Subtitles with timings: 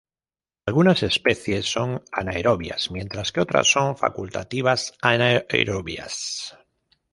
[0.65, 6.57] Algunas especies son anaerobias, mientras que otras son facultativas anaerobias.